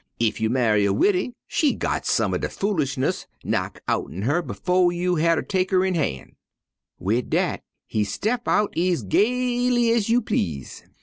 [0.19, 4.89] Ef you ma'y a widdy, she got some er de foolishness knock' outen her befo'
[4.89, 6.35] you hatter tek her in han'.'
[6.97, 10.83] "Wid dat he step out ez gaily ez you please.